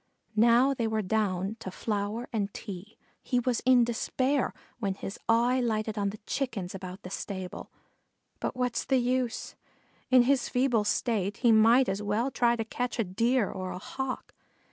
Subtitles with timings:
[0.35, 2.97] Now they were down to flour and tea.
[3.21, 7.69] He was in despair, when his eye lighted on the Chickens about the stable;
[8.39, 9.53] but what's the use?
[10.09, 13.77] In his feeble state he might as well try to catch a Deer or a
[13.77, 14.33] Hawk.